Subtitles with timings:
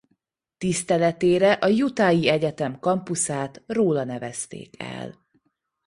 [0.57, 5.25] Tiszteletére a utahi egyetem kampuszát róla nevezték el.